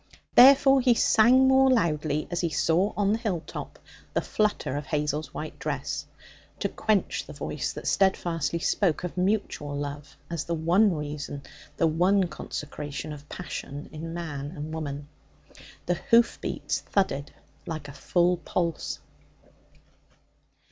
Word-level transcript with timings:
Therefore 0.33 0.81
he 0.81 0.95
sang 0.95 1.47
more 1.47 1.69
loudly 1.69 2.27
as 2.31 2.41
he 2.41 2.49
saw 2.49 2.91
on 2.97 3.11
the 3.11 3.19
hill 3.19 3.43
top 3.45 3.77
the 4.15 4.21
flutter 4.21 4.75
of 4.75 4.87
Hazel's 4.87 5.31
white 5.31 5.59
dress, 5.59 6.07
to 6.57 6.69
quench 6.69 7.23
the 7.27 7.33
voice 7.33 7.71
that 7.73 7.85
steadfastly 7.85 8.57
spoke 8.57 9.03
of 9.03 9.15
mutual 9.15 9.77
love 9.77 10.17
as 10.27 10.45
the 10.45 10.55
one 10.55 10.95
reason, 10.95 11.43
the 11.77 11.85
one 11.85 12.27
consecration 12.29 13.13
of 13.13 13.29
passion 13.29 13.89
in 13.91 14.11
man 14.11 14.49
and 14.55 14.73
woman. 14.73 15.07
The 15.85 15.93
hoof 16.09 16.41
beats 16.41 16.79
thudded 16.79 17.31
like 17.67 17.87
a 17.87 17.93
full 17.93 18.37
pulse. 18.37 18.97